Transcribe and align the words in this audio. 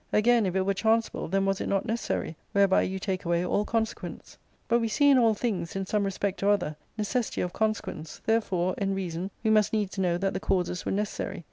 Again, 0.11 0.47
if 0.47 0.55
it 0.55 0.61
were 0.63 0.73
chanceable, 0.73 1.29
then 1.29 1.45
was 1.45 1.61
it 1.61 1.67
not 1.69 1.85
necessary; 1.85 2.35
whereby 2.53 2.81
you 2.81 2.97
take 2.97 3.23
away 3.23 3.45
all 3.45 3.63
consequents. 3.63 4.35
But 4.67 4.79
we 4.79 4.87
see 4.87 5.11
in 5.11 5.19
all 5.19 5.35
things, 5.35 5.75
in 5.75 5.85
some 5.85 6.05
respect 6.05 6.41
or 6.41 6.49
other, 6.49 6.75
necessity 6.97 7.41
of 7.41 7.53
consequence; 7.53 8.19
therefore, 8.25 8.73
in 8.79 8.95
reason, 8.95 9.29
we 9.43 9.51
must 9.51 9.73
needs 9.73 9.99
know 9.99 10.17
that 10.17 10.33
the 10.33 10.39
causes 10.39 10.87
were 10.87 10.91
necessary. 10.91 11.39